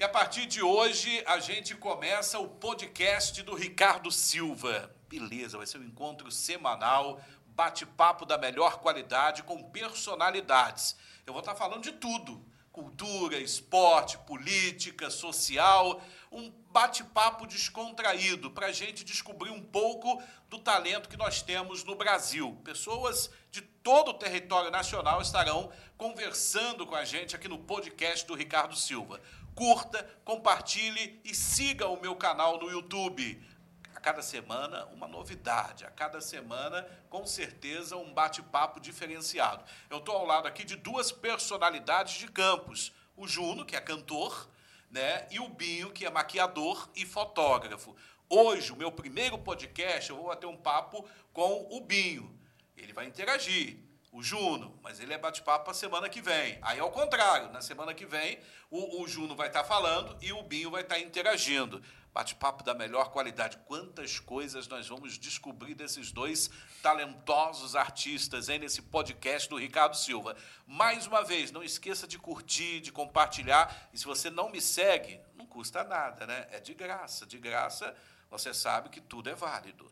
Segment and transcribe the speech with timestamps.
[0.00, 4.90] E a partir de hoje a gente começa o podcast do Ricardo Silva.
[5.06, 10.96] Beleza, vai ser um encontro semanal, bate-papo da melhor qualidade com personalidades.
[11.26, 12.42] Eu vou estar falando de tudo:
[12.72, 16.00] cultura, esporte, política, social,
[16.32, 21.94] um bate-papo descontraído para a gente descobrir um pouco do talento que nós temos no
[21.94, 22.58] Brasil.
[22.64, 28.34] Pessoas de todo o território nacional estarão conversando com a gente aqui no podcast do
[28.34, 29.20] Ricardo Silva
[29.60, 33.46] curta, compartilhe e siga o meu canal no YouTube.
[33.94, 35.84] A cada semana, uma novidade.
[35.84, 39.62] A cada semana, com certeza, um bate-papo diferenciado.
[39.90, 42.90] Eu estou ao lado aqui de duas personalidades de campos.
[43.14, 44.48] O Juno, que é cantor,
[44.90, 45.28] né?
[45.30, 47.94] e o Binho, que é maquiador e fotógrafo.
[48.30, 52.34] Hoje, o meu primeiro podcast, eu vou bater um papo com o Binho.
[52.78, 56.58] Ele vai interagir o Juno, mas ele é bate-papo para semana que vem.
[56.62, 60.32] Aí, ao contrário, na semana que vem, o, o Juno vai estar tá falando e
[60.32, 61.80] o Binho vai estar tá interagindo.
[62.12, 63.58] Bate-papo da melhor qualidade.
[63.66, 66.50] Quantas coisas nós vamos descobrir desses dois
[66.82, 70.36] talentosos artistas aí nesse podcast do Ricardo Silva.
[70.66, 73.88] Mais uma vez, não esqueça de curtir, de compartilhar.
[73.92, 76.48] E se você não me segue, não custa nada, né?
[76.50, 77.24] É de graça.
[77.24, 77.94] De graça,
[78.28, 79.88] você sabe que tudo é válido.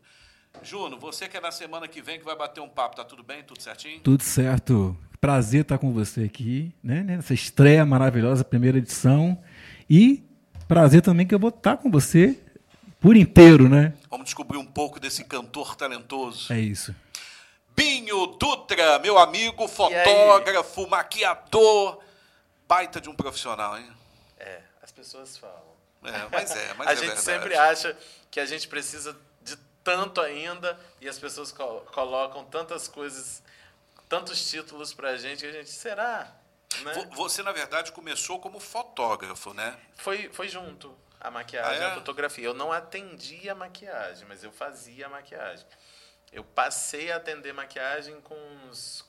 [0.61, 3.23] Juno, você que é na semana que vem que vai bater um papo, tá tudo
[3.23, 3.43] bem?
[3.43, 3.99] Tudo certinho?
[4.01, 4.97] Tudo certo.
[5.21, 7.01] Prazer estar com você aqui, né?
[7.03, 9.41] Nessa estreia maravilhosa, primeira edição.
[9.89, 10.23] E
[10.67, 12.37] prazer também que eu vou estar com você
[12.99, 13.93] por inteiro, né?
[14.09, 16.51] Vamos descobrir um pouco desse cantor talentoso.
[16.51, 16.93] É isso.
[17.75, 21.99] Binho Dutra, meu amigo, fotógrafo, maquiador,
[22.67, 23.89] baita de um profissional, hein?
[24.37, 25.69] É, as pessoas falam.
[26.03, 27.21] É, mas é, mas a é gente verdade.
[27.21, 27.97] sempre acha
[28.29, 29.15] que a gente precisa
[29.83, 33.41] tanto ainda e as pessoas colocam tantas coisas,
[34.07, 36.35] tantos títulos para a gente que a gente será.
[36.83, 37.09] Né?
[37.15, 39.77] Você na verdade começou como fotógrafo, né?
[39.95, 41.91] Foi, foi junto a maquiagem, ah, é?
[41.91, 42.45] a fotografia.
[42.45, 45.65] Eu não atendia a maquiagem, mas eu fazia a maquiagem.
[46.31, 48.35] Eu passei a atender maquiagem com
[48.67, 49.03] uns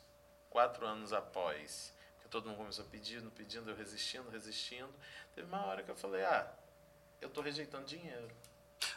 [0.49, 1.93] quatro anos após.
[2.17, 4.93] Porque todo mundo começou pedindo, pedindo, eu resistindo, resistindo.
[5.35, 6.51] Teve uma hora que eu falei, ah,
[7.21, 8.29] eu estou rejeitando dinheiro.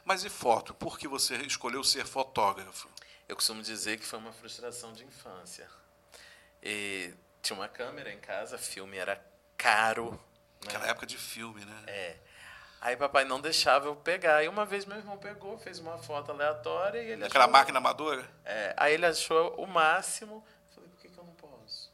[0.03, 0.73] Mas e foto?
[0.73, 2.89] Por que você escolheu ser fotógrafo?
[3.27, 5.67] Eu costumo dizer que foi uma frustração de infância.
[6.61, 9.23] E tinha uma câmera em casa, filme era
[9.57, 10.11] caro.
[10.61, 10.67] Né?
[10.67, 11.83] Aquela época de filme, né?
[11.87, 12.17] É.
[12.81, 14.43] Aí papai não deixava eu pegar.
[14.43, 17.53] E uma vez meu irmão pegou, fez uma foto aleatória e ele Aquela achou...
[17.53, 18.29] máquina amadora?
[18.43, 18.73] É.
[18.75, 20.45] Aí ele achou o máximo.
[20.69, 21.91] Eu falei, por que, que eu não posso?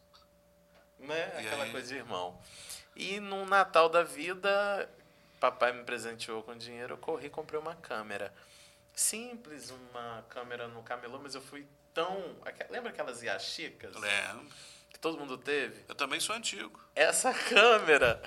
[0.97, 1.31] Né?
[1.43, 1.71] E Aquela aí?
[1.71, 2.39] coisa de irmão.
[2.95, 4.89] E no Natal da vida,
[5.39, 8.33] papai me presenteou com dinheiro, eu corri e comprei uma câmera.
[8.93, 12.35] Simples, uma câmera no camelô, mas eu fui tão.
[12.69, 13.95] Lembra aquelas Yashicas?
[13.95, 14.47] Lembro.
[14.91, 15.85] Que todo mundo teve?
[15.87, 16.79] Eu também sou antigo.
[16.95, 18.21] Essa câmera,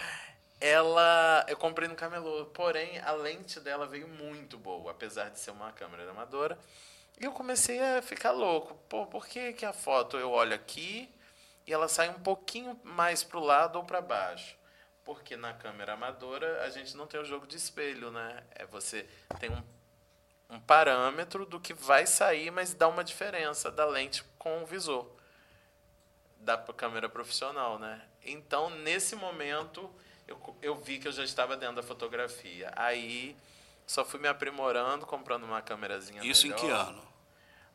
[0.61, 1.45] ela.
[1.49, 5.73] Eu comprei no camelô, porém a lente dela veio muito boa, apesar de ser uma
[5.73, 6.59] câmera amadora.
[7.21, 8.75] E eu comecei a ficar louco.
[8.89, 11.13] Pô, por que, que a foto eu olho aqui
[11.67, 14.57] e ela sai um pouquinho mais para o lado ou para baixo?
[15.05, 18.43] Porque na câmera amadora a gente não tem o jogo de espelho, né?
[18.55, 19.09] É você
[19.41, 19.63] tem um,
[20.57, 25.11] um parâmetro do que vai sair, mas dá uma diferença da lente com o visor
[26.43, 28.03] da câmera profissional, né?
[28.25, 29.91] Então, nesse momento,
[30.27, 32.73] eu, eu vi que eu já estava dentro da fotografia.
[32.77, 33.37] Aí,
[33.87, 36.59] só fui me aprimorando, comprando uma câmerazinha Isso melhor.
[36.59, 37.13] em que ano?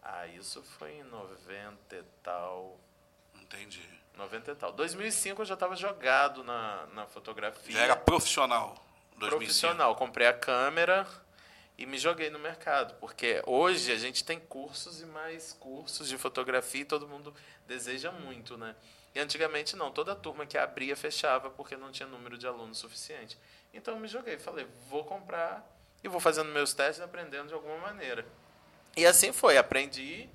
[0.02, 2.80] Ah, isso foi em 90 e tal.
[3.36, 3.97] Entendi.
[4.17, 4.72] 90 e tal.
[4.73, 7.73] 2005 eu já estava jogado na, na fotografia.
[7.73, 8.75] Já era profissional.
[9.17, 9.38] 2005.
[9.38, 9.95] Profissional.
[9.95, 11.07] Comprei a câmera
[11.78, 12.95] e me joguei no mercado.
[12.95, 17.33] Porque hoje a gente tem cursos e mais cursos de fotografia e todo mundo
[17.67, 18.75] deseja muito, né?
[19.13, 22.78] E antigamente não, toda a turma que abria fechava porque não tinha número de alunos
[22.78, 23.38] suficiente.
[23.73, 25.66] Então eu me joguei, falei, vou comprar
[26.03, 28.25] e vou fazendo meus testes aprendendo de alguma maneira.
[28.95, 30.29] E assim foi, aprendi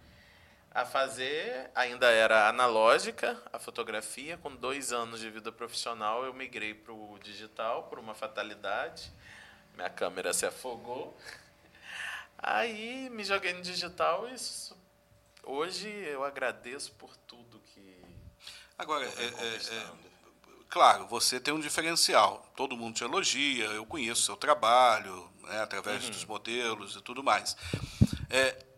[0.74, 6.72] a fazer, ainda era analógica a fotografia, com dois anos de vida profissional eu migrei
[6.72, 9.12] para o digital por uma fatalidade,
[9.74, 11.16] minha câmera se afogou,
[12.38, 14.34] aí me joguei no digital e
[15.42, 18.02] hoje eu agradeço por tudo que
[18.78, 19.86] Agora, é, é, é,
[20.68, 26.04] claro, você tem um diferencial, todo mundo te elogia, eu conheço seu trabalho, né, através
[26.04, 26.10] uhum.
[26.10, 27.56] dos modelos e tudo mais.
[28.30, 28.71] É,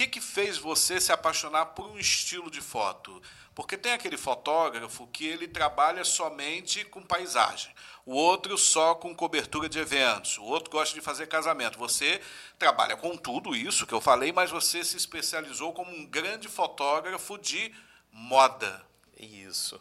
[0.00, 3.20] que, que fez você se apaixonar por um estilo de foto?
[3.54, 7.74] Porque tem aquele fotógrafo que ele trabalha somente com paisagem,
[8.06, 11.78] o outro só com cobertura de eventos, o outro gosta de fazer casamento.
[11.78, 12.18] Você
[12.58, 17.36] trabalha com tudo isso que eu falei, mas você se especializou como um grande fotógrafo
[17.36, 17.70] de
[18.10, 18.82] moda.
[19.18, 19.78] Isso.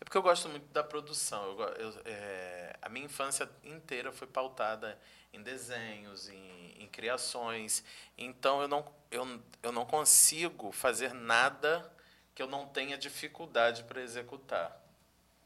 [0.00, 1.42] É porque eu gosto muito da produção.
[1.44, 4.96] Eu, eu, é, a minha infância inteira foi pautada
[5.36, 7.84] em desenhos, em, em criações.
[8.16, 11.92] Então eu não, eu, eu não consigo fazer nada
[12.34, 14.80] que eu não tenha dificuldade para executar.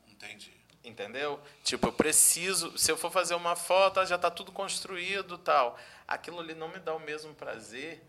[0.08, 0.52] Entendi.
[0.82, 1.40] Entendeu?
[1.62, 2.76] Tipo, eu preciso.
[2.78, 5.78] Se eu for fazer uma foto, ah, já está tudo construído tal.
[6.08, 8.02] Aquilo ali não me dá o mesmo prazer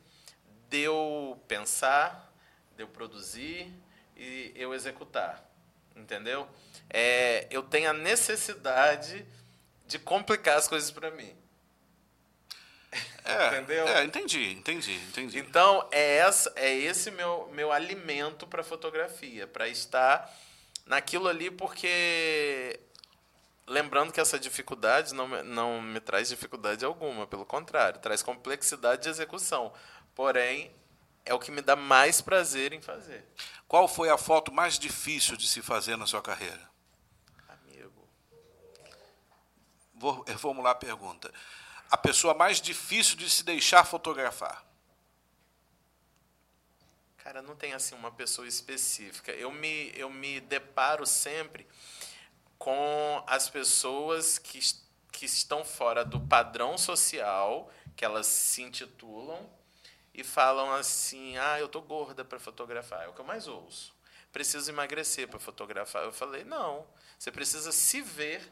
[0.70, 2.34] de eu pensar,
[2.78, 3.70] de eu produzir
[4.16, 5.44] e eu executar.
[5.96, 6.48] Entendeu?
[6.90, 9.26] É, eu tenho a necessidade
[9.86, 11.41] de complicar as coisas para mim.
[13.24, 13.88] É, Entendeu?
[13.88, 15.40] É, entendi, entendi, entendi.
[15.40, 20.30] Então, é, essa, é esse meu, meu alimento para fotografia, para estar
[20.86, 22.80] naquilo ali, porque
[23.68, 29.10] lembrando que essa dificuldade não, não me traz dificuldade alguma, pelo contrário, traz complexidade de
[29.10, 29.72] execução.
[30.14, 30.72] Porém,
[31.26, 33.26] é o que me dá mais prazer em fazer.
[33.68, 36.70] Qual foi a foto mais difícil de se fazer na sua carreira?
[37.48, 38.08] Amigo.
[39.94, 41.32] Vou reformular a pergunta.
[41.92, 44.66] A pessoa mais difícil de se deixar fotografar?
[47.18, 49.34] Cara, não tem assim uma pessoa específica.
[49.34, 51.68] Eu me, eu me deparo sempre
[52.58, 54.60] com as pessoas que,
[55.12, 59.50] que estão fora do padrão social que elas se intitulam
[60.14, 63.04] e falam assim: ah, eu tô gorda para fotografar.
[63.04, 63.94] É o que eu mais ouço.
[64.32, 66.04] Preciso emagrecer para fotografar.
[66.04, 66.88] Eu falei: não,
[67.20, 68.50] você precisa se ver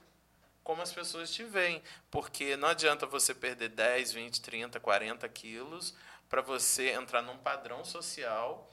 [0.64, 1.82] como as pessoas te veem.
[2.12, 5.94] Porque não adianta você perder 10, 20, 30, 40 quilos
[6.30, 8.70] para você entrar num padrão social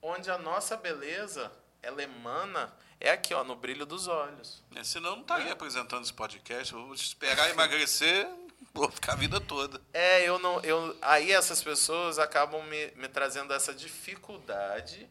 [0.00, 1.52] onde a nossa beleza
[1.82, 4.62] ela emana é aqui, ó, no brilho dos olhos.
[4.76, 5.52] É, senão não estaria é.
[5.52, 6.72] apresentando esse podcast.
[6.72, 8.28] Eu vou esperar emagrecer
[8.74, 9.80] Vou ficar a vida toda.
[9.92, 10.60] É, eu não.
[10.60, 15.08] Eu, aí essas pessoas acabam me, me trazendo essa dificuldade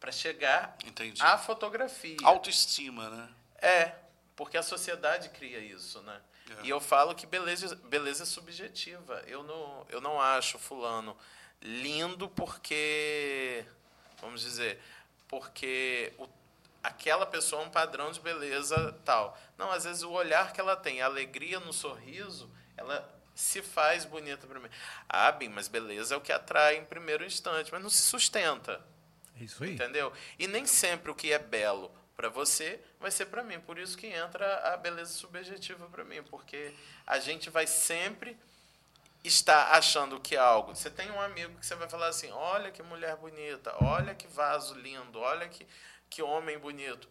[0.00, 1.22] para chegar Entendi.
[1.22, 2.16] à fotografia.
[2.24, 3.28] Autoestima, né?
[3.60, 3.94] É,
[4.40, 6.18] porque a sociedade cria isso, né?
[6.48, 6.64] É.
[6.64, 9.22] E eu falo que beleza, beleza é subjetiva.
[9.26, 11.14] Eu não, eu não acho fulano
[11.60, 13.66] lindo porque,
[14.18, 14.80] vamos dizer,
[15.28, 16.26] porque o
[16.82, 19.38] aquela pessoa é um padrão de beleza tal.
[19.58, 24.06] Não, às vezes o olhar que ela tem, a alegria no sorriso, ela se faz
[24.06, 24.70] bonita para mim.
[25.06, 28.80] Ah, bem, mas beleza é o que atrai em primeiro instante, mas não se sustenta.
[29.38, 29.74] É isso aí.
[29.74, 30.10] Entendeu?
[30.38, 33.58] E nem sempre o que é belo para você vai ser para mim.
[33.60, 36.74] Por isso que entra a beleza subjetiva para mim, porque
[37.06, 38.38] a gente vai sempre
[39.24, 40.76] estar achando que é algo.
[40.76, 44.26] Você tem um amigo que você vai falar assim: "Olha que mulher bonita, olha que
[44.26, 45.66] vaso lindo, olha que
[46.10, 47.08] que homem bonito.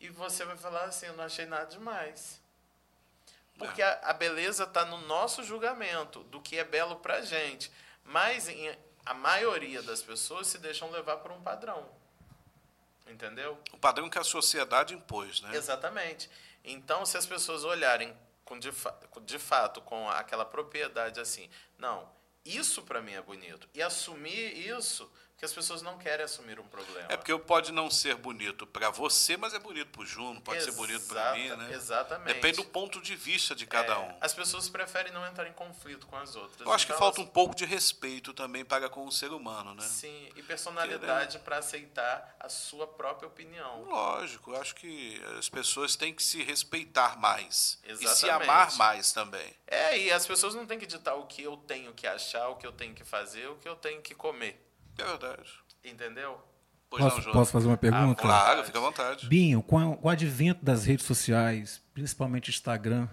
[0.00, 2.40] E você vai falar assim, eu não achei nada demais.
[3.58, 7.70] Porque a, a beleza está no nosso julgamento do que é belo para gente.
[8.04, 11.99] Mas em, a maioria das pessoas se deixam levar por um padrão.
[13.10, 13.58] Entendeu?
[13.72, 15.56] O padrão que a sociedade impôs, né?
[15.56, 16.30] Exatamente.
[16.64, 21.48] Então, se as pessoas olharem com de, fa de fato com aquela propriedade assim,
[21.78, 22.08] não,
[22.44, 23.68] isso para mim é bonito.
[23.74, 25.10] E assumir isso
[25.40, 27.06] que as pessoas não querem assumir um problema.
[27.08, 30.58] É porque pode não ser bonito para você, mas é bonito para o Juno, pode
[30.58, 31.72] Exata, ser bonito para mim, né?
[31.72, 32.34] Exatamente.
[32.34, 34.18] Depende do ponto de vista de cada é, um.
[34.20, 36.60] As pessoas preferem não entrar em conflito com as outras.
[36.60, 39.74] Eu acho então, que falta um pouco de respeito também para com o ser humano,
[39.74, 39.82] né?
[39.82, 43.84] Sim, e personalidade para aceitar a sua própria opinião.
[43.84, 48.12] Lógico, eu acho que as pessoas têm que se respeitar mais Exatamente.
[48.12, 49.56] e se amar mais também.
[49.66, 52.56] É, e as pessoas não têm que ditar o que eu tenho que achar, o
[52.56, 54.66] que eu tenho que fazer, o que eu tenho que comer.
[55.00, 55.50] É verdade.
[55.84, 56.40] Entendeu?
[56.90, 58.20] Pois posso, não, posso fazer uma pergunta?
[58.20, 59.28] Ah, claro, fica à vontade.
[59.28, 63.08] Binho, com, com o advento das redes sociais, principalmente Instagram,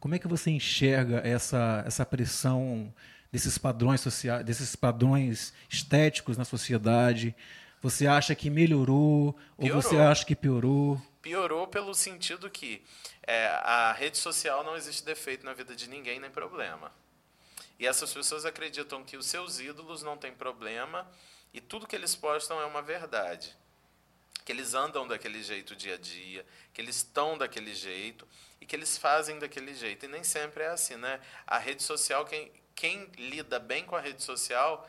[0.00, 2.92] como é que você enxerga essa, essa pressão
[3.30, 7.34] desses padrões sociais, desses padrões estéticos na sociedade?
[7.80, 9.76] Você acha que melhorou piorou.
[9.76, 11.00] ou você acha que piorou?
[11.22, 12.82] Piorou pelo sentido que
[13.26, 16.90] é, a rede social não existe defeito na vida de ninguém nem problema.
[17.80, 21.10] E essas pessoas acreditam que os seus ídolos não têm problema
[21.50, 23.56] e tudo que eles postam é uma verdade.
[24.44, 26.44] Que eles andam daquele jeito dia a dia,
[26.74, 28.28] que eles estão daquele jeito
[28.60, 30.04] e que eles fazem daquele jeito.
[30.04, 31.22] E nem sempre é assim, né?
[31.46, 34.86] A rede social, quem, quem lida bem com a rede social,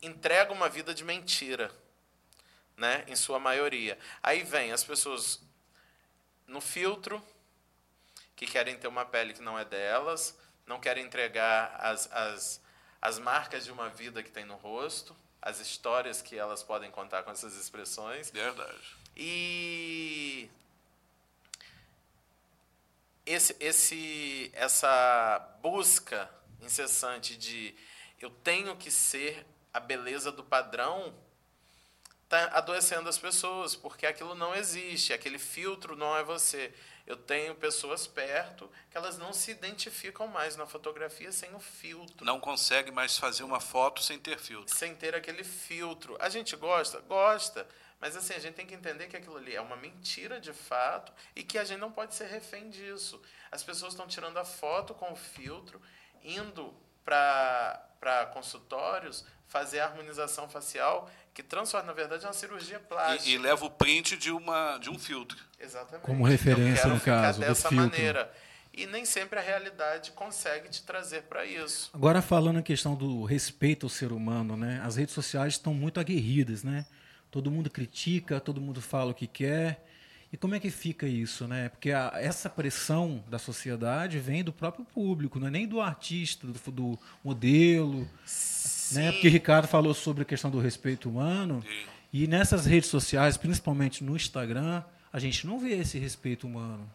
[0.00, 1.68] entrega uma vida de mentira,
[2.76, 3.04] né?
[3.08, 3.98] Em sua maioria.
[4.22, 5.42] Aí vem as pessoas
[6.46, 7.20] no filtro,
[8.36, 12.60] que querem ter uma pele que não é delas, não querem entregar as, as
[13.00, 17.22] as marcas de uma vida que tem no rosto, as histórias que elas podem contar
[17.22, 18.30] com essas expressões.
[18.30, 18.96] Verdade.
[19.16, 20.50] E
[23.24, 27.74] esse, esse, essa busca incessante de
[28.20, 31.14] eu tenho que ser a beleza do padrão
[32.24, 36.72] está adoecendo as pessoas, porque aquilo não existe, aquele filtro não é você.
[37.06, 42.24] Eu tenho pessoas perto que elas não se identificam mais na fotografia sem o filtro.
[42.24, 44.74] Não consegue mais fazer uma foto sem ter filtro.
[44.74, 46.16] Sem ter aquele filtro.
[46.20, 47.00] A gente gosta?
[47.00, 47.66] Gosta.
[48.00, 51.12] Mas assim, a gente tem que entender que aquilo ali é uma mentira de fato
[51.36, 53.20] e que a gente não pode ser refém disso.
[53.50, 55.80] As pessoas estão tirando a foto com o filtro,
[56.22, 63.28] indo para consultórios fazer a harmonização facial, que transforma, na verdade, em uma cirurgia plástica.
[63.28, 65.38] E, e, leva o print de, uma, de um filtro.
[65.58, 66.04] Exatamente.
[66.04, 67.76] Como referência, no caso, dessa do filtro.
[67.76, 68.32] maneira.
[68.72, 71.90] E nem sempre a realidade consegue te trazer para isso.
[71.92, 74.80] Agora, falando em questão do respeito ao ser humano, né?
[74.84, 76.62] as redes sociais estão muito aguerridas.
[76.62, 76.86] Né?
[77.30, 79.84] Todo mundo critica, todo mundo fala o que quer.
[80.32, 81.68] E como é que fica isso, né?
[81.70, 86.46] Porque a, essa pressão da sociedade vem do próprio público, não é nem do artista,
[86.46, 88.79] do, do modelo, Sim.
[88.92, 89.12] Né?
[89.12, 91.86] Porque Ricardo falou sobre a questão do respeito humano Sim.
[92.12, 94.82] e nessas redes sociais, principalmente no Instagram,
[95.12, 96.90] a gente não vê esse respeito humano.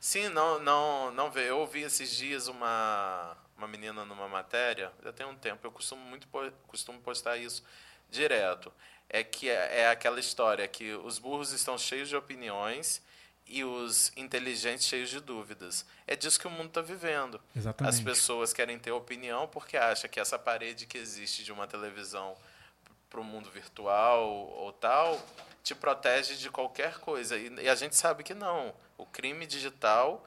[0.00, 1.50] Sim, não, não, não vê.
[1.50, 5.66] Eu ouvi esses dias uma uma menina numa matéria, já tem um tempo.
[5.66, 6.26] Eu costumo muito
[6.66, 7.62] costumo postar isso
[8.10, 8.72] direto
[9.10, 13.02] é que é, é aquela história que os burros estão cheios de opiniões
[13.50, 15.84] e os inteligentes cheios de dúvidas.
[16.06, 17.40] É disso que o mundo está vivendo.
[17.54, 17.92] Exatamente.
[17.92, 22.36] As pessoas querem ter opinião porque acham que essa parede que existe de uma televisão
[23.10, 25.20] para o mundo virtual ou tal
[25.64, 27.36] te protege de qualquer coisa.
[27.36, 28.72] E, a gente sabe que não.
[28.96, 30.24] O crime digital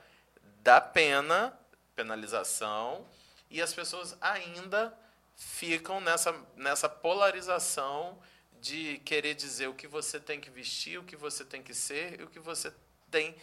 [0.62, 1.58] dá pena,
[1.96, 3.06] penalização,
[3.50, 4.94] e as pessoas ainda
[5.36, 8.20] ficam nessa, nessa polarização
[8.60, 12.20] de querer dizer o que você tem que vestir, o que você tem que ser
[12.20, 12.74] e o que você
[13.14, 13.36] tem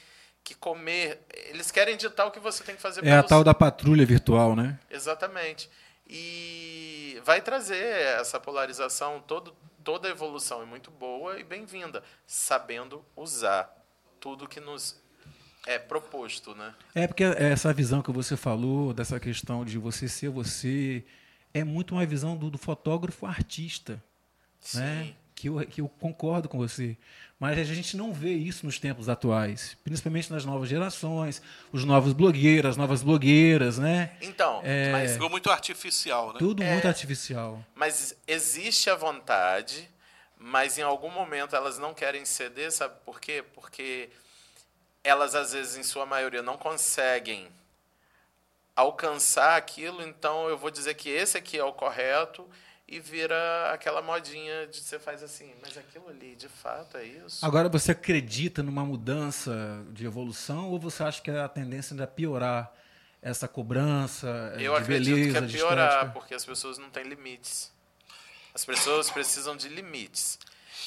[0.43, 1.25] que comer.
[1.47, 3.07] Eles querem ditar o que você tem que fazer.
[3.07, 4.79] É a tal da patrulha virtual, né?
[4.91, 5.71] Exatamente.
[6.09, 7.85] E vai trazer
[8.21, 13.73] essa polarização, todo, toda a evolução é muito boa e bem-vinda, sabendo usar
[14.19, 15.01] tudo que nos
[15.67, 16.75] é proposto, né?
[16.97, 21.05] É porque essa visão que você falou, dessa questão de você ser você,
[21.55, 24.03] é muito uma visão do, do fotógrafo artista.
[24.75, 25.15] Né?
[25.41, 26.99] Que, eu, que eu concordo com você.
[27.39, 31.41] Mas a gente não vê isso nos tempos atuais, principalmente nas novas gerações,
[31.73, 34.13] os novos blogueiros, as novas blogueiras, né?
[34.21, 34.93] Então, É.
[34.93, 36.39] mas, Ficou muito artificial, né?
[36.39, 36.71] Tudo É.
[36.73, 37.65] muito artificial.
[37.75, 39.89] mas existe a vontade,
[40.37, 43.43] mas em algum momento elas não querem ceder, sabe por quê?
[43.55, 44.11] Porque
[45.03, 47.49] elas, às vezes, em sua maioria, não conseguem
[48.77, 52.47] alcançar aquilo, então eu vou dizer que esse aqui é o correto
[52.91, 57.47] e vira aquela modinha de você faz assim, mas aquilo ali, de fato, é isso?
[57.47, 62.07] Agora, você acredita numa mudança de evolução ou você acha que a tendência ainda é
[62.09, 62.75] piorar
[63.23, 64.27] essa cobrança
[64.59, 67.73] Eu de acredito beleza, que é piorar, porque as pessoas não têm limites.
[68.53, 70.37] As pessoas precisam de limites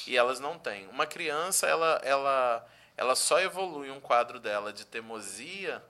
[0.06, 0.86] e elas não têm.
[0.88, 2.66] Uma criança, ela, ela,
[2.98, 5.82] ela só evolui um quadro dela de teimosia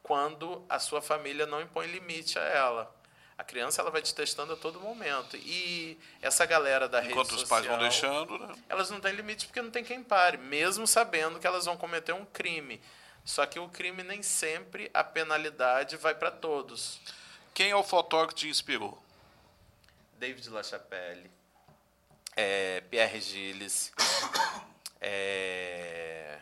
[0.00, 2.97] quando a sua família não impõe limite a ela.
[3.38, 5.36] A criança ela vai te testando a todo momento.
[5.36, 8.54] E essa galera da Enquanto rede os pais vão social, deixando, né?
[8.68, 12.12] elas não têm limite porque não tem quem pare, mesmo sabendo que elas vão cometer
[12.12, 12.80] um crime.
[13.24, 17.00] Só que o crime nem sempre a penalidade vai para todos.
[17.54, 19.00] Quem é o fotógrafo que te inspirou?
[20.18, 21.30] David LaChapelle,
[22.34, 23.92] é, Pierre Gilles,
[25.00, 26.40] é,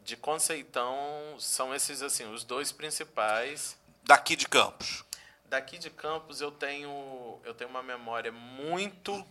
[0.00, 3.78] de Conceitão são esses assim os dois principais.
[4.10, 5.04] Daqui de Campos.
[5.44, 9.24] Daqui de Campos eu tenho eu tenho uma memória muito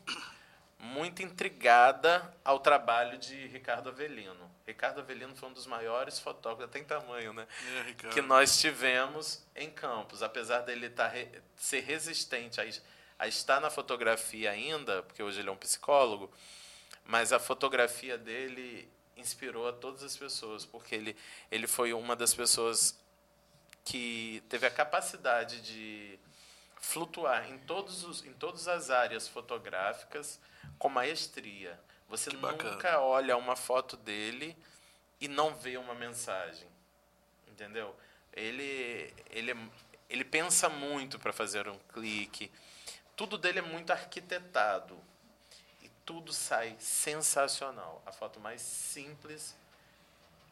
[0.79, 4.50] muito intrigada ao trabalho de Ricardo Avelino.
[4.65, 7.45] Ricardo Avelino foi um dos maiores fotógrafos, tem tamanho, né?
[7.89, 10.24] É, que nós tivemos em Campos.
[10.24, 12.65] Apesar dele tá re- ser resistente a,
[13.19, 16.31] a estar na fotografia ainda, porque hoje ele é um psicólogo,
[17.03, 21.17] mas a fotografia dele inspirou a todas as pessoas, porque ele,
[21.51, 22.98] ele foi uma das pessoas
[23.83, 26.19] que teve a capacidade de
[26.79, 30.39] flutuar em, todos os, em todas as áreas fotográficas
[30.77, 31.79] com maestria.
[32.07, 32.71] Você Que bacana.
[32.71, 34.57] nunca olha uma foto dele
[35.19, 36.67] e não vê uma mensagem.
[37.48, 37.95] Entendeu?
[38.33, 39.71] Ele, ele,
[40.09, 42.51] ele pensa muito para fazer um clique.
[43.15, 44.98] Tudo dele é muito arquitetado.
[45.81, 48.01] E tudo sai sensacional.
[48.05, 49.55] A foto mais simples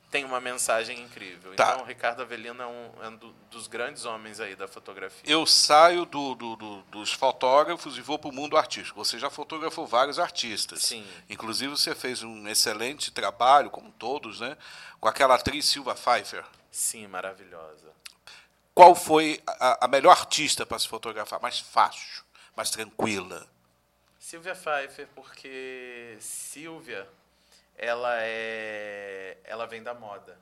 [0.09, 1.53] tem uma mensagem incrível.
[1.55, 1.71] Tá.
[1.73, 5.21] Então, o Ricardo Avelino é um, é um do- dos grandes homens aí da fotografia.
[5.29, 9.03] Eu saio do, do- do- dos fotógrafos e vou para o mundo artístico.
[9.03, 10.83] Você já fotografou vários artistas.
[10.83, 11.05] Sim.
[11.29, 14.57] Inclusive, você fez um excelente trabalho, como todos, né?
[14.99, 16.43] Com aquela atriz Silva Pfeiffer.
[16.71, 17.91] Sim, maravilhosa.
[18.73, 21.41] Qual foi a, a melhor artista para se fotografar?
[21.41, 22.23] Mais fácil,
[22.55, 23.45] mais tranquila.
[24.19, 27.07] Silvia Pfeiffer, porque Silvia,
[27.77, 30.37] ela é ela vem da moda.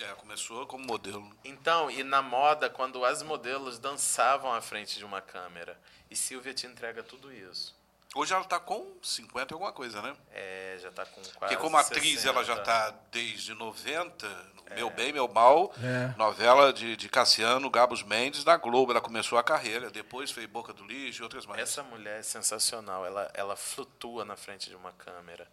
[0.00, 1.30] É, começou como modelo.
[1.44, 5.78] Então, e na moda, quando as modelos dançavam à frente de uma câmera.
[6.10, 7.74] E Silvia te entrega tudo isso.
[8.14, 10.14] Hoje ela está com 50 e alguma coisa, né?
[10.32, 12.28] É, já está com quase Porque como atriz 60.
[12.28, 14.28] ela já está desde 90,
[14.74, 16.14] Meu Bem, Meu Mal, É.
[16.18, 18.92] novela de, de Cassiano Gabos Mendes na Globo.
[18.92, 21.62] Ela começou a carreira, depois fez Boca do Lixo e outras mais.
[21.62, 25.48] Essa mulher é sensacional, ela, ela flutua na frente de uma câmera.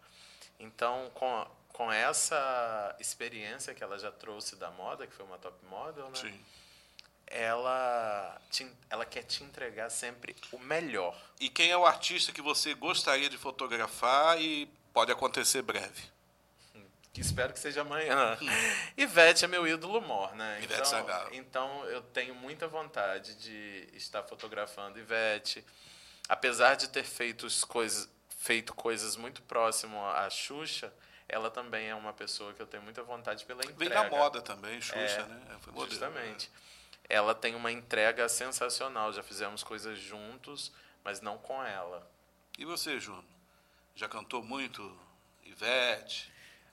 [0.60, 5.58] Então, com, com essa experiência que ela já trouxe da moda, que foi uma top
[5.66, 6.16] model, né?
[6.16, 6.46] Sim.
[7.26, 11.16] Ela, te, ela quer te entregar sempre o melhor.
[11.40, 16.10] E quem é o artista que você gostaria de fotografar e pode acontecer breve?
[17.14, 18.38] Que espero que seja amanhã.
[18.98, 20.58] Ivete é meu ídolo mor, né?
[20.60, 20.64] Hum.
[20.64, 21.30] Ivete então, Sangalo.
[21.34, 25.66] então eu tenho muita vontade de estar fotografando Ivete.
[26.28, 28.08] Apesar de ter feito as coisas,
[28.40, 30.92] feito coisas muito próximo à Xuxa,
[31.28, 33.96] ela também é uma pessoa que eu tenho muita vontade pela Vem entrega.
[33.96, 35.42] da moda também, Xuxa, É, né?
[35.60, 36.50] Foi modelo, Justamente.
[37.08, 39.12] Ela tem uma entrega sensacional.
[39.12, 40.72] Já fizemos coisas juntos,
[41.04, 42.10] mas não com ela.
[42.58, 43.24] E você, Juno?
[43.96, 44.96] Já cantou muito
[45.46, 46.32] Ivete?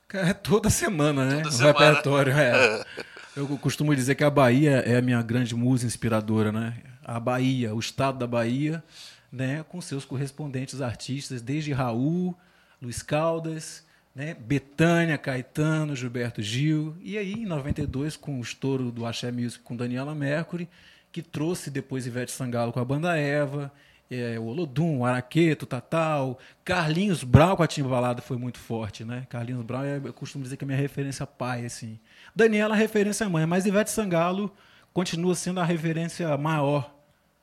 [0.08, 1.36] Cara, é toda semana, né?
[1.38, 1.78] Toda o semana.
[1.88, 2.84] repertório, é.
[3.34, 6.82] Eu costumo dizer que a Bahia é a minha grande musa inspiradora, né?
[7.04, 8.82] A Bahia, o estado da Bahia,
[9.30, 9.64] né?
[9.68, 12.36] Com seus correspondentes artistas, desde Raul,
[12.80, 14.34] Luiz Caldas, né?
[14.34, 16.96] Betânia, Caetano, Gilberto Gil.
[17.00, 20.68] E aí, em 92, com o estouro do Axé Music com Daniela Mercury,
[21.12, 23.72] que trouxe depois Ivete Sangalo com a banda Eva,
[24.10, 29.26] é, o Olodum, Araqueto, Tatal, Carlinhos Brau com a Timbalada foi muito forte, né?
[29.28, 31.98] Carlinhos Brau, é, eu costumo dizer que é minha referência pai, assim.
[32.34, 34.52] Daniela, referência mãe, mas Ivete Sangalo
[34.92, 36.94] continua sendo a referência maior,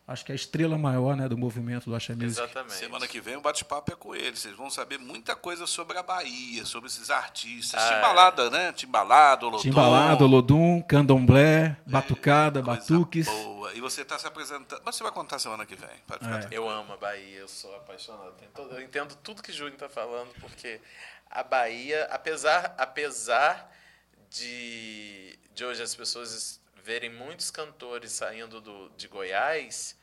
[0.08, 2.42] acho que é a estrela maior, né, do movimento do Axé Music.
[2.42, 2.74] Exatamente.
[2.74, 4.36] Semana que vem o bate-papo é com ele.
[4.36, 7.82] Vocês vão saber muita coisa sobre a Bahia, sobre esses artistas.
[7.82, 7.96] Ah, é.
[7.96, 8.72] Timbalada, né?
[8.74, 9.62] Timbalada, Olodum.
[9.62, 13.26] Timbalada, Olodum, Candomblé, Batucada, coisa Batuques.
[13.28, 13.74] Boa.
[13.74, 14.82] E você está se apresentando.
[14.86, 15.90] Mas você vai contar semana que vem.
[16.06, 16.48] Pode ficar É.
[16.52, 18.34] Eu amo a Bahia, eu sou apaixonado.
[18.54, 20.80] Todo- eu entendo tudo que o Júnior está falando, porque
[21.32, 23.72] a Bahia, apesar, apesar
[24.30, 29.98] de, de hoje as pessoas verem muitos cantores saindo do, de Goiás,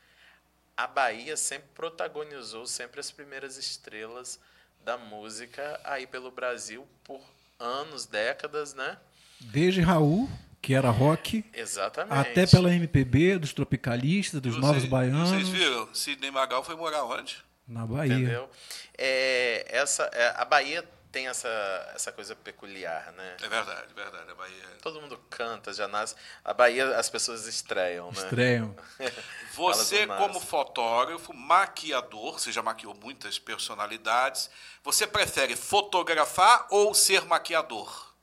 [0.75, 4.39] a Bahia sempre protagonizou sempre as primeiras estrelas
[4.83, 7.21] da música aí pelo Brasil por
[7.59, 8.97] anos, décadas, né?
[9.39, 10.27] Desde Raul,
[10.61, 12.13] que era rock, Exatamente.
[12.17, 15.93] até pela MPB, dos tropicalistas, dos E novos vocês- baianos, Vocês viram?
[15.93, 17.43] Sidney Magal foi morar onde?
[17.67, 18.13] na Bahia.
[18.15, 18.49] Entendeu?
[18.97, 23.37] É, essa, é, a Bahia tem essa, essa coisa peculiar, né?
[23.41, 24.31] É verdade, é verdade.
[24.31, 24.63] A Bahia.
[24.81, 26.15] Todo mundo canta, já nasce.
[26.43, 28.23] A Bahia as pessoas estreiam, né?
[28.23, 28.75] Estreiam.
[29.53, 34.49] Você, como fotógrafo, maquiador, você já maquiou muitas personalidades.
[34.81, 38.13] Você prefere fotografar ou ser maquiador?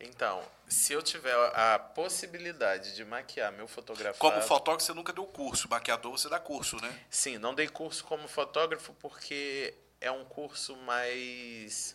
[0.00, 4.18] Então, se eu tiver a possibilidade de maquiar meu fotografado...
[4.18, 5.68] Como fotógrafo, você nunca deu curso.
[5.70, 7.00] Maquiador, você dá curso, né?
[7.08, 11.94] Sim, não dei curso como fotógrafo porque é um curso mais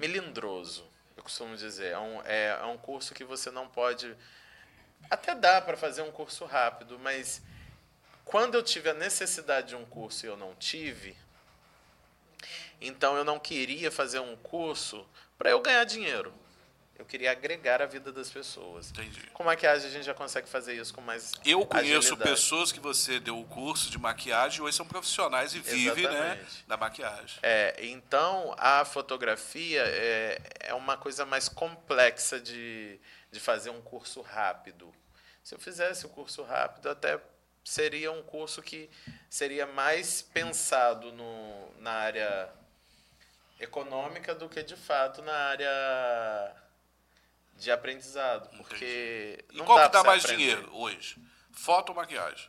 [0.00, 0.84] melindroso,
[1.16, 1.92] eu costumo dizer.
[1.92, 4.16] É um, é, é um curso que você não pode.
[5.10, 7.42] Até dá para fazer um curso rápido, mas
[8.24, 11.16] quando eu tive a necessidade de um curso e eu não tive,
[12.80, 16.32] então eu não queria fazer um curso para eu ganhar dinheiro.
[17.00, 18.90] Eu queria agregar a vida das pessoas.
[18.90, 19.22] Entendi.
[19.32, 22.30] Com maquiagem a gente já consegue fazer isso com mais Eu conheço agilidade.
[22.30, 26.46] pessoas que você deu o curso de maquiagem e hoje são profissionais e vivem né,
[26.68, 27.38] da maquiagem.
[27.42, 33.00] É, então a fotografia é, é uma coisa mais complexa de,
[33.32, 34.94] de fazer um curso rápido.
[35.42, 37.18] Se eu fizesse o curso rápido, até
[37.64, 38.90] seria um curso que
[39.30, 42.50] seria mais pensado no, na área
[43.58, 46.59] econômica do que de fato na área
[47.60, 50.38] de aprendizado, porque E não qual dá que dá mais aprender.
[50.56, 51.16] dinheiro hoje?
[51.52, 52.48] Foto ou maquiagem?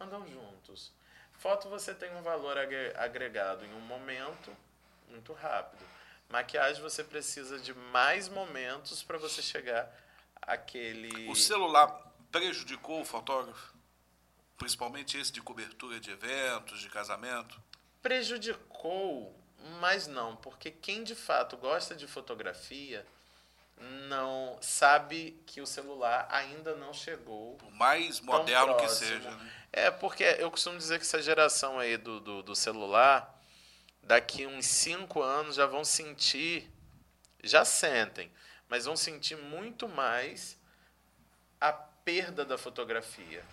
[0.00, 0.92] andam juntos.
[1.32, 4.54] Foto você tem um valor agre- agregado em um momento
[5.08, 5.82] muito rápido.
[6.28, 9.90] Maquiagem você precisa de mais momentos para você chegar
[10.42, 11.28] àquele.
[11.30, 11.88] O celular
[12.30, 13.74] prejudicou o fotógrafo?
[14.58, 17.60] Principalmente esse de cobertura de eventos, de casamento?
[18.02, 19.34] Prejudicou,
[19.80, 23.06] mas não, porque quem de fato gosta de fotografia
[23.76, 29.52] não sabe que o celular ainda não chegou Por mais moderno que seja, né?
[29.72, 33.36] É, porque eu costumo dizer que essa geração aí do, do, do celular,
[34.02, 36.70] daqui uns cinco anos já vão sentir,
[37.42, 38.30] já sentem,
[38.68, 40.56] mas vão sentir muito mais
[41.60, 43.44] a perda da fotografia.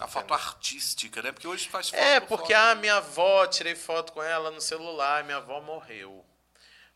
[0.00, 1.30] A foto artística, né?
[1.30, 2.64] Porque hoje faz foto É, por porque foto.
[2.64, 6.24] a minha avó, tirei foto com ela no celular, minha avó morreu.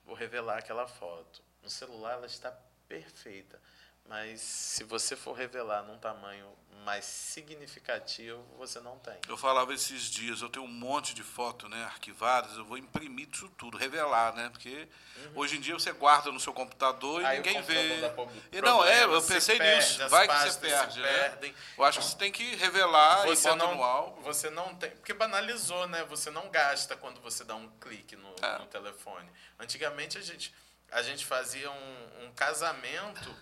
[0.05, 1.44] vou revelar aquela foto.
[1.65, 2.55] No celular ela está
[2.87, 3.59] perfeita,
[4.07, 6.47] mas se você for revelar num tamanho
[6.85, 9.15] mais significativo, você não tem.
[9.27, 13.27] Eu falava esses dias, eu tenho um monte de fotos né, arquivadas, eu vou imprimir
[13.33, 14.51] isso tudo, revelar, né?
[14.51, 15.33] Porque uhum.
[15.37, 18.01] hoje em dia você guarda no seu computador e Aí ninguém vê.
[18.53, 20.07] E não, é, eu pensei nisso.
[20.11, 21.09] Vai que você perde, né?
[21.09, 21.55] Perdem.
[21.79, 24.21] Eu acho que você tem que revelar você e não, no álbum.
[24.23, 24.91] Você não tem.
[24.91, 26.05] Porque banalizou, né?
[26.05, 28.59] Você não gasta quando você dá um clique no, é.
[28.59, 29.31] no telefone.
[29.59, 30.55] Antigamente a gente,
[30.95, 33.35] a gente fazia um, um casamento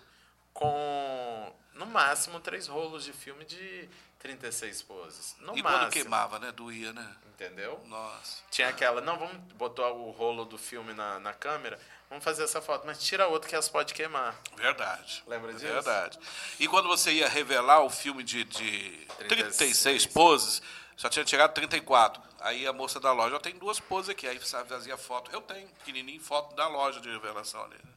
[0.51, 3.87] com no máximo três rolos de filme de
[4.17, 5.35] 36 poses.
[5.39, 5.81] No e máximo.
[5.81, 6.51] quando queimava, né?
[6.51, 7.15] Doía, né?
[7.27, 7.79] Entendeu?
[7.85, 8.41] Nossa.
[8.49, 12.61] Tinha aquela, não, vamos botar o rolo do filme na, na câmera, vamos fazer essa
[12.61, 14.35] foto, mas tira outra que elas pode queimar.
[14.55, 15.23] Verdade.
[15.27, 15.65] Lembra disso?
[15.65, 16.17] Verdade.
[16.59, 20.61] E quando você ia revelar o filme de, de 36, 36 poses,
[20.95, 22.21] só tinha tirado 34.
[22.41, 24.27] Aí a moça da loja, eu tenho duas poses aqui.
[24.27, 25.31] Aí fazia foto.
[25.31, 27.75] Eu tenho, pequenininho, foto da loja de revelação ali.
[27.75, 27.91] Né?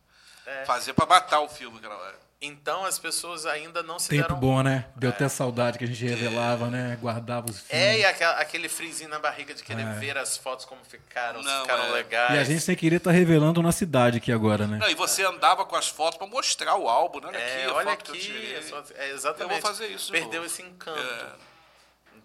[0.46, 0.64] É.
[0.64, 2.26] Fazia para matar o filme aquela hora.
[2.40, 4.36] Então as pessoas ainda não se Tempo deram...
[4.36, 4.86] bom, né?
[4.94, 5.12] Deu é.
[5.12, 6.96] até saudade que a gente revelava, né?
[7.00, 7.84] Guardava os filmes.
[7.84, 9.92] É, e aquela, aquele frisinho na barriga de querer é.
[9.94, 11.92] ver as fotos como ficaram, não, ficaram é.
[11.92, 12.34] legais.
[12.34, 14.76] E a gente sem querer tá revelando na cidade aqui agora, né?
[14.76, 17.28] Não, e você andava com as fotos para mostrar o álbum, né?
[17.28, 18.54] Olha é, aqui, olha aqui.
[18.96, 19.42] É, exatamente.
[19.42, 20.12] Eu vou fazer isso.
[20.12, 21.00] Perdeu esse encanto.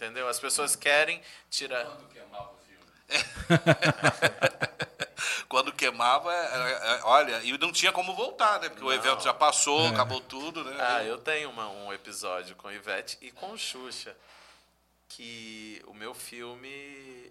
[0.01, 0.05] É.
[0.05, 0.27] Entendeu?
[0.27, 1.85] As pessoas querem tirar...
[1.85, 2.85] Quando queimava o filme.
[5.47, 8.69] quando queimava, é, é, olha, e não tinha como voltar, né?
[8.69, 8.89] Porque não.
[8.89, 9.89] o evento já passou, é.
[9.89, 10.75] acabou tudo, né?
[10.79, 14.15] Ah, eu tenho uma, um episódio com Ivete e com Xuxa,
[15.07, 16.69] que o meu filme,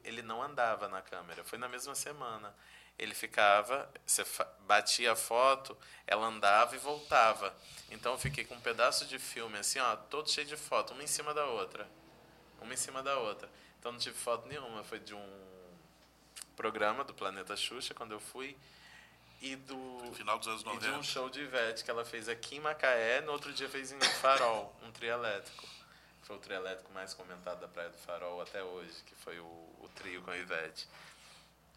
[0.04, 2.54] ele não andava na câmera, foi na mesma semana.
[2.98, 4.22] Ele ficava, você
[4.66, 7.54] batia a foto, ela andava e voltava.
[7.90, 11.02] Então eu fiquei com um pedaço de filme assim, ó, todo cheio de foto, uma
[11.02, 11.88] em cima da outra.
[12.60, 13.48] Uma em cima da outra.
[13.78, 15.50] Então não tive foto nenhuma, foi de um
[16.54, 18.56] programa do Planeta Xuxa, quando eu fui.
[19.40, 20.12] E do.
[20.14, 20.86] Final dos anos 90.
[20.86, 23.68] E de um show de Ivete que ela fez aqui em Macaé, no outro dia
[23.68, 25.66] fez em Farol, um trio elétrico.
[26.22, 29.44] Foi o trio elétrico mais comentado da Praia do Farol até hoje, que foi o,
[29.44, 30.86] o trio com a Ivete.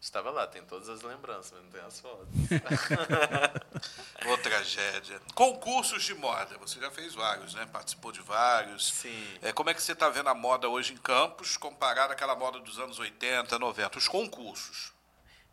[0.04, 2.28] Estava lá, tem todas as lembranças, mas não tem as fotos.
[4.30, 5.18] Ô, tragédia.
[5.34, 7.66] Concursos de moda, você já fez vários, né?
[7.72, 8.92] Participou de vários.
[8.92, 9.38] Sim.
[9.40, 12.60] É, como é que você está vendo a moda hoje em Campos, comparada àquela moda
[12.60, 13.96] dos anos 80, 90?
[13.96, 14.92] Os concursos.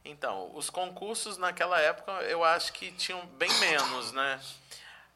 [0.04, 4.38] Então, os concursos naquela época eu acho que tinham bem menos, né?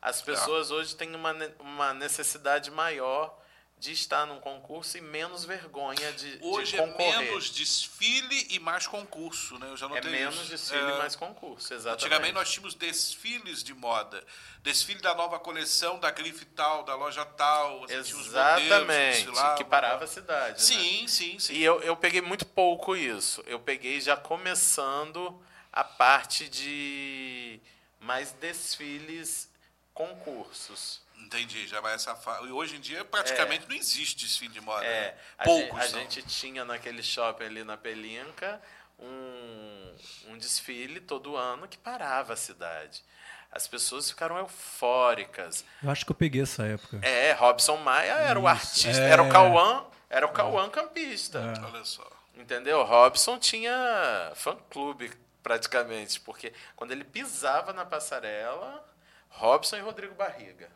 [0.01, 0.75] As pessoas é.
[0.75, 3.37] hoje têm uma, uma necessidade maior
[3.77, 7.13] de estar num concurso e menos vergonha de, Hoje de concorrer.
[7.13, 9.69] é menos desfile e mais concurso, né?
[9.69, 10.49] Eu já é menos isso.
[10.49, 10.95] desfile é...
[10.95, 12.03] e mais concurso, exatamente.
[12.03, 14.23] Antigamente nós tínhamos desfiles de moda.
[14.63, 17.83] Desfile da nova coleção, da grife tal, da loja tal.
[17.83, 20.63] Assim, exatamente, modelos, que parava a cidade.
[20.63, 21.07] Sim, né?
[21.07, 21.53] sim, sim.
[21.53, 23.43] E eu, eu peguei muito pouco isso.
[23.45, 25.39] Eu peguei já começando
[25.71, 27.59] a parte de
[27.99, 29.49] mais desfiles
[29.93, 31.04] concursos.
[31.25, 32.51] Entendi, já vai essa fase.
[32.51, 33.69] Hoje em dia praticamente é.
[33.69, 34.85] não existe desfile de moda.
[34.85, 35.11] É.
[35.11, 35.43] Né?
[35.43, 35.79] Poucos.
[35.79, 38.61] A, gente, a gente tinha naquele shopping ali na Pelinca
[38.99, 39.95] um,
[40.27, 43.03] um desfile todo ano que parava a cidade.
[43.51, 45.65] As pessoas ficaram eufóricas.
[45.81, 46.99] Eu acho que eu peguei essa época.
[47.01, 48.41] É, Robson Maia era Isso.
[48.41, 49.09] o artista, é.
[49.09, 51.39] era o Cauã, era o Cauã campista.
[51.39, 51.65] É.
[51.65, 52.07] Olha só.
[52.35, 52.83] Entendeu?
[52.83, 55.11] Robson tinha fã-clube
[55.41, 58.85] praticamente, porque quando ele pisava na passarela,
[59.29, 60.69] Robson e Rodrigo Barriga.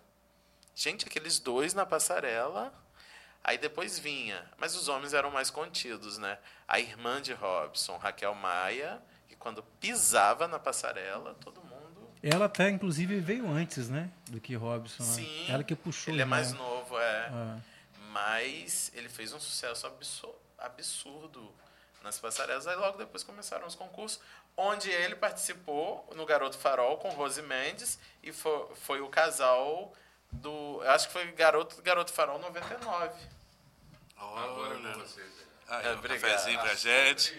[0.80, 2.74] Gente, aqueles dois na passarela.
[3.44, 4.50] Aí depois vinha.
[4.58, 6.38] Mas os homens eram mais contidos, né?
[6.66, 12.10] A irmã de Robson, Raquel Maia, que quando pisava na passarela, todo mundo.
[12.24, 14.10] Ela até, inclusive, veio antes, né?
[14.30, 15.04] Do que Robson.
[15.04, 15.10] Né?
[15.10, 15.52] Sim.
[15.52, 16.14] Ela que puxou.
[16.14, 17.30] Ele é mais novo, é.
[17.30, 17.60] Ah.
[18.14, 19.86] Mas ele fez um sucesso
[20.58, 21.54] absurdo
[22.02, 22.68] nas passarelas.
[22.68, 24.22] Aí logo depois começaram os concursos,
[24.56, 29.94] onde ele participou no Garoto Farol com Rose Mendes e foi, foi o casal
[30.32, 30.82] do.
[30.84, 32.86] Eu acho que foi Garoto, Garoto Farol 99.
[34.22, 34.44] Olha.
[34.44, 35.32] Agora com vocês.
[35.68, 37.38] Aí, é, um cafezinho pra gente.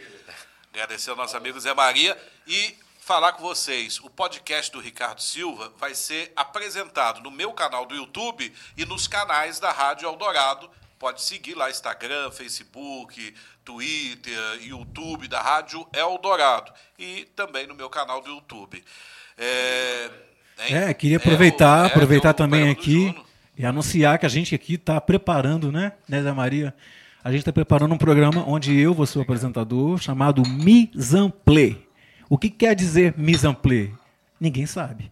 [0.73, 3.99] Agradecer ao nosso amigo Zé Maria e falar com vocês.
[4.01, 9.09] O podcast do Ricardo Silva vai ser apresentado no meu canal do YouTube e nos
[9.09, 10.71] canais da Rádio Eldorado.
[10.99, 18.21] Pode seguir lá Instagram, Facebook, Twitter, YouTube da Rádio Eldorado e também no meu canal
[18.21, 18.85] do YouTube.
[19.37, 20.11] É,
[20.69, 23.15] é, queria aproveitar, é, o, aproveitar também aqui
[23.57, 26.75] e anunciar que a gente aqui está preparando, né, né, Zé Maria?
[27.23, 30.43] A gente está preparando um programa onde eu vou ser o apresentador, chamado
[31.45, 31.87] Play.
[32.29, 33.15] O que quer dizer
[33.63, 33.93] Play?
[34.41, 35.11] Ninguém sabe.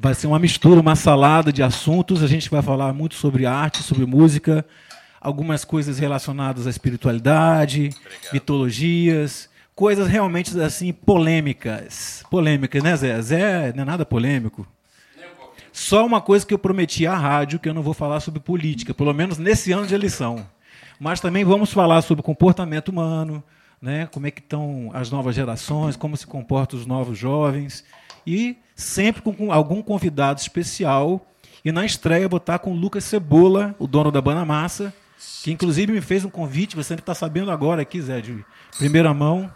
[0.00, 2.22] Vai ser uma mistura, uma salada de assuntos.
[2.22, 4.64] A gente vai falar muito sobre arte, sobre música,
[5.20, 8.32] algumas coisas relacionadas à espiritualidade, Obrigado.
[8.32, 9.49] mitologias,
[9.80, 12.22] coisas realmente assim polêmicas.
[12.30, 13.22] Polêmicas, né, Zé?
[13.22, 14.68] Zé não é nada polêmico.
[15.72, 18.92] Só uma coisa que eu prometi à rádio, que eu não vou falar sobre política,
[18.92, 20.46] pelo menos nesse ano de eleição.
[20.98, 23.42] Mas também vamos falar sobre comportamento humano,
[23.80, 24.06] né?
[24.12, 27.82] como é que estão as novas gerações, como se comportam os novos jovens.
[28.26, 31.26] E sempre com algum convidado especial.
[31.64, 34.92] E na estreia vou estar com o Lucas Cebola, o dono da Bana Massa,
[35.42, 38.44] que inclusive me fez um convite, você está sabendo agora aqui, Zé, de
[38.76, 39.50] primeira mão.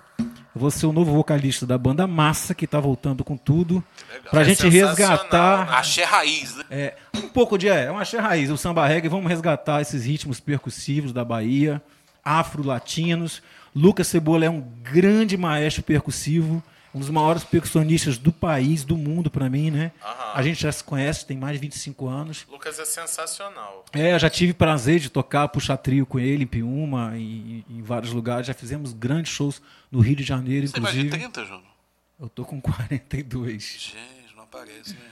[0.55, 3.83] Vou ser o novo vocalista da banda Massa, que está voltando com tudo.
[4.31, 5.67] Para a É gente resgatar.
[5.67, 5.73] né?
[5.77, 6.64] Axé raiz, né?
[6.71, 7.69] É, um pouco de.
[7.69, 9.09] É, é uma axé raiz, o samba reggae.
[9.09, 11.83] Vamos resgatar esses ritmos percussivos da Bahia,
[12.25, 13.43] afro-latinos.
[13.75, 14.62] Lucas Cebola é um
[14.93, 16.62] grande maestro percussivo,
[16.95, 19.91] um dos maiores percussionistas do país, do mundo, para mim, né?
[20.03, 20.33] Aham.
[20.35, 22.47] A gente já se conhece, tem mais de 25 anos.
[22.49, 23.85] Lucas é sensacional.
[23.93, 27.83] É, eu já tive prazer de tocar puxar trio com ele em Piúma, em, em
[27.83, 28.47] vários lugares.
[28.47, 31.33] Já fizemos grandes shows no Rio de Janeiro, Você tem mais de inclusive.
[31.33, 31.75] 30, Júnior?
[32.21, 33.63] Eu tô com 42.
[33.63, 35.11] Gente, não aparece, né?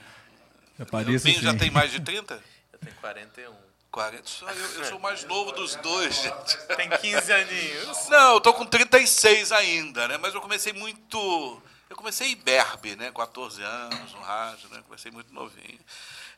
[0.79, 2.41] Eu pareço Binho já tem mais de 30?
[2.71, 3.51] Eu tenho 41.
[3.91, 4.23] 40.
[4.25, 6.57] Só eu, eu sou o mais novo dos dois, gente.
[6.75, 8.09] Tem 15 aninhos.
[8.09, 10.17] Não, eu tô com 36 ainda, né?
[10.17, 11.61] Mas eu comecei muito.
[11.93, 13.11] Eu comecei Iberbe, né?
[13.11, 14.81] 14 anos no rádio, né?
[14.83, 15.79] Comecei muito novinho.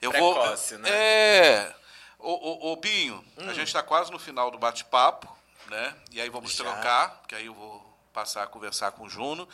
[0.02, 0.84] Eu Precoce, vou.
[0.84, 0.89] né?
[0.89, 1.76] É.
[2.20, 5.34] Ô, ô, ô, Binho, a gente está quase no final do bate-papo,
[5.68, 5.96] né?
[6.12, 6.65] E aí vamos Já.
[6.65, 9.48] trocar, que aí eu vou passar a conversar com o Juno.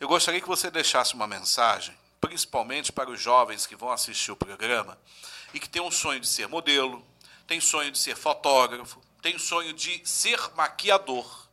[0.00, 4.36] Eu gostaria que você deixasse uma mensagem, principalmente para os jovens que vão assistir o
[4.36, 4.98] programa
[5.54, 7.06] e que têm um sonho de ser modelo,
[7.46, 11.45] tem sonho de ser fotógrafo, tem sonho de ser maquiador.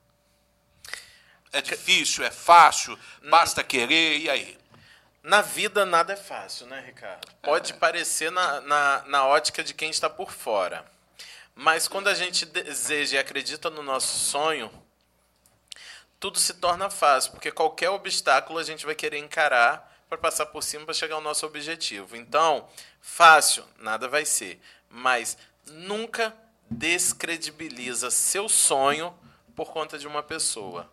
[1.53, 2.97] É difícil, é fácil,
[3.29, 4.57] basta querer, e aí?
[5.21, 7.27] Na vida nada é fácil, né, Ricardo?
[7.43, 10.83] Pode parecer na, na, na ótica de quem está por fora.
[11.55, 14.71] Mas quando a gente deseja e acredita no nosso sonho,
[16.19, 20.63] tudo se torna fácil, porque qualquer obstáculo a gente vai querer encarar para passar por
[20.63, 22.15] cima para chegar ao nosso objetivo.
[22.15, 22.67] Então,
[22.99, 24.59] fácil, nada vai ser.
[24.89, 25.37] Mas
[25.67, 26.35] nunca
[26.69, 29.17] descredibiliza seu sonho
[29.55, 30.91] por conta de uma pessoa.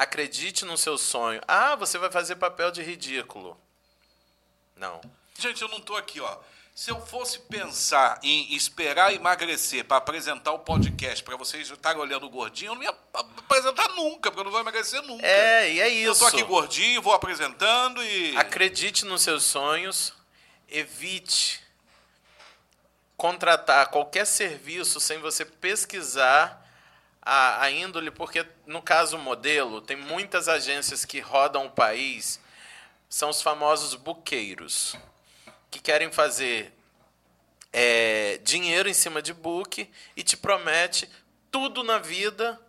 [0.00, 1.42] Acredite no seu sonho.
[1.46, 3.54] Ah, você vai fazer papel de ridículo.
[4.74, 4.98] Não.
[5.38, 6.38] Gente, eu não estou aqui, ó.
[6.74, 12.24] Se eu fosse pensar em esperar emagrecer para apresentar o podcast, para vocês estarem olhando
[12.24, 15.26] o gordinho, eu não ia ap- apresentar nunca, porque eu não vou emagrecer nunca.
[15.26, 16.20] É, e é Eu isso.
[16.20, 18.34] tô aqui gordinho, vou apresentando e.
[18.38, 20.14] Acredite nos seus sonhos,
[20.66, 21.60] evite
[23.18, 26.59] contratar qualquer serviço sem você pesquisar
[27.32, 32.40] a, a índole, porque no caso modelo, tem muitas agências que rodam o país,
[33.08, 34.96] são os famosos buqueiros,
[35.70, 36.72] que querem fazer
[37.72, 41.08] é, dinheiro em cima de book e te promete
[41.52, 42.60] tudo na vida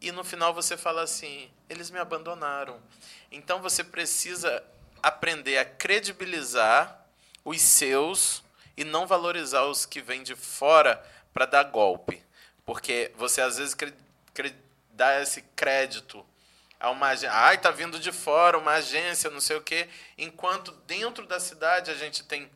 [0.00, 2.80] e no final você fala assim: eles me abandonaram.
[3.28, 4.62] Então você precisa
[5.02, 7.06] aprender a credibilizar
[7.44, 8.44] os seus
[8.76, 12.22] e não valorizar os que vêm de fora para dar golpe.
[12.70, 13.92] Porque você às vezes cre-
[14.32, 14.54] cre-
[14.92, 16.24] dá esse crédito
[16.78, 17.32] a uma agência.
[17.32, 19.88] Ai, tá vindo de fora, uma agência, não sei o quê.
[20.16, 22.48] Enquanto dentro da cidade a gente tem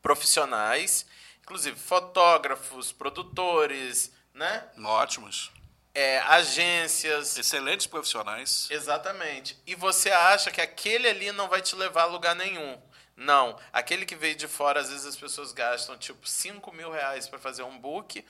[0.00, 1.04] profissionais,
[1.42, 4.64] inclusive fotógrafos, produtores, né?
[4.82, 5.52] Ótimos.
[5.94, 7.36] É, agências.
[7.36, 8.66] Excelentes profissionais.
[8.70, 9.58] Exatamente.
[9.66, 12.80] E você acha que aquele ali não vai te levar a lugar nenhum.
[13.14, 13.60] Não.
[13.74, 17.38] Aquele que veio de fora, às vezes as pessoas gastam tipo 5 mil reais para
[17.38, 18.24] fazer um book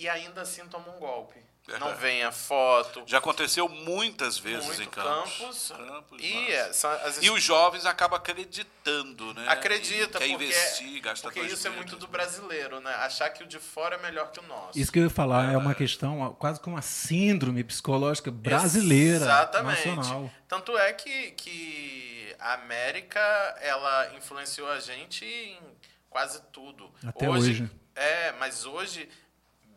[0.00, 1.38] e ainda assim tomam um golpe.
[1.78, 1.94] Não É.
[1.94, 3.04] vem a foto.
[3.06, 5.38] Já aconteceu muitas vezes muito em Campos.
[5.38, 5.72] campos.
[5.76, 9.44] Campos, e, é, as E os jovens acabam acreditando, né?
[9.46, 12.92] Acredita, Quer porque, investir, gasta porque isso é mil, muito três do brasileiro, né?
[12.94, 14.76] Achar que o de fora é melhor que o nosso.
[14.76, 19.86] Isso que eu ia falar é uma questão, quase como uma síndrome psicológica brasileira, Exatamente.
[19.88, 20.30] nacional.
[20.48, 23.20] Tanto é que, que a América
[23.60, 25.60] ela influenciou a gente em
[26.08, 26.90] quase tudo.
[27.06, 27.70] Até hoje.
[27.94, 29.08] É, mas hoje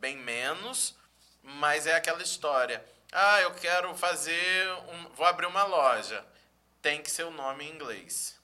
[0.03, 0.97] bem menos,
[1.41, 2.83] mas é aquela história.
[3.09, 6.25] Ah, eu quero fazer um, vou abrir uma loja.
[6.81, 8.37] Tem que ser o nome em inglês.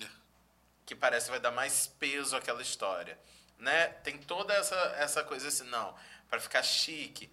[0.00, 0.06] É.
[0.84, 3.16] Que parece que vai dar mais peso àquela história,
[3.60, 3.86] né?
[4.02, 5.94] Tem toda essa essa coisa assim, não,
[6.28, 7.30] para ficar chique.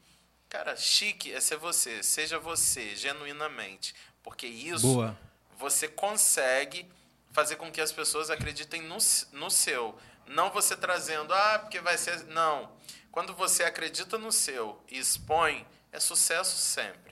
[0.47, 5.17] Cara, chique é ser você, seja você genuinamente, porque isso Boa.
[5.57, 6.87] você consegue
[7.31, 8.97] fazer com que as pessoas acreditem no,
[9.31, 9.97] no seu.
[10.27, 12.25] Não você trazendo, ah, porque vai ser.
[12.25, 12.79] Não.
[13.11, 17.11] Quando você acredita no seu e expõe, é sucesso sempre.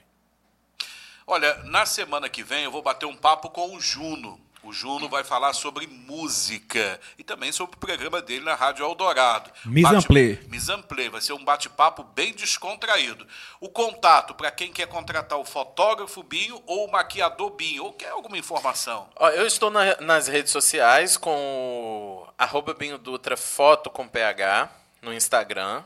[1.26, 4.40] Olha, na semana que vem eu vou bater um papo com o Juno.
[4.62, 9.50] O Juno vai falar sobre música e também sobre o programa dele na Rádio Eldorado.
[9.64, 11.08] En place.
[11.10, 13.26] Vai ser um bate-papo bem descontraído.
[13.58, 18.10] O contato para quem quer contratar o fotógrafo Binho ou o maquiador Binho, ou quer
[18.10, 19.08] alguma informação?
[19.16, 24.68] Ó, eu estou na- nas redes sociais com o arroba Binho Dutra Foto com PH
[25.00, 25.82] no Instagram.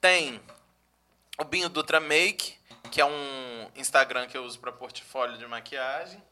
[0.00, 0.40] Tem
[1.38, 2.54] o Binho Dutra Make,
[2.90, 6.22] que é um Instagram que eu uso para portfólio de maquiagem.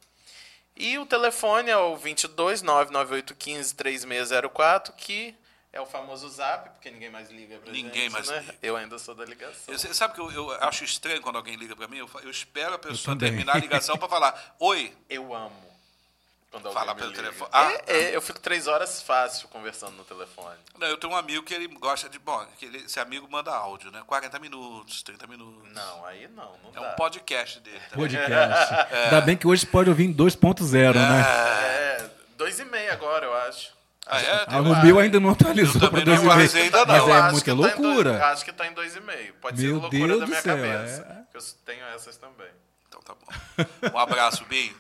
[0.77, 5.35] E o telefone é o 22 99815 3604, que
[5.73, 8.41] é o famoso zap, porque ninguém mais liga pra Ninguém gente, mais né?
[8.41, 8.59] liga.
[8.63, 9.75] Eu ainda sou da ligação.
[9.75, 11.99] Eu- Você sabe que eu, eu acho estranho quando alguém liga para mim?
[11.99, 15.69] Eu, eu espero a pessoa terminar a ligação para falar: Oi, Eu amo.
[16.51, 17.23] Quando alguém Fala me pelo liga.
[17.25, 17.51] telefone.
[17.53, 20.57] Ah, é, é, eu fico três horas fácil conversando no telefone.
[20.79, 22.19] Não, eu tenho um amigo que ele gosta de.
[22.19, 24.03] Bom, que ele- esse amigo manda áudio, né?
[24.07, 25.71] 40 minutos, 30 minutos.
[25.75, 26.93] Não, aí não, não É dá.
[26.93, 27.79] um podcast dele.
[27.91, 27.97] Tá?
[27.97, 28.75] Podcast.
[29.05, 31.21] Ainda bem que hoje pode ouvir em 2.0, né?
[31.23, 33.77] É, dois e meio agora, eu acho.
[34.07, 34.45] Ah, é?
[34.49, 36.31] Ah, o meu ainda não Eu atualizou também para não 2,5.
[36.31, 36.87] atualizei ainda não.
[36.87, 38.27] Mas Eu é acho muita que tá em dois- loucura.
[38.33, 39.35] acho que tá em dois e meio.
[39.35, 41.03] Pode Meu ser loucura Deus da do minha céu, cabeça.
[41.03, 41.31] é.
[41.31, 42.49] que Eu tenho essas também.
[42.89, 43.93] Então tá bom.
[43.95, 44.75] Um abraço, Binho.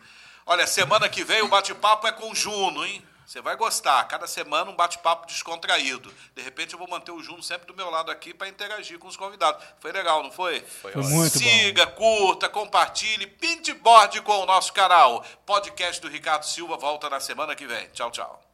[0.50, 3.04] Olha, semana que vem o bate-papo é com o Juno, hein?
[3.26, 4.02] Você vai gostar.
[4.04, 6.10] Cada semana um bate-papo descontraído.
[6.34, 9.06] De repente eu vou manter o Juno sempre do meu lado aqui para interagir com
[9.06, 9.62] os convidados.
[9.78, 10.62] Foi legal, não foi?
[10.62, 11.38] Foi Foi muito bom.
[11.38, 15.22] Siga, curta, compartilhe, pinte borde com o nosso canal.
[15.44, 17.86] Podcast do Ricardo Silva volta na semana que vem.
[17.88, 18.47] Tchau, tchau.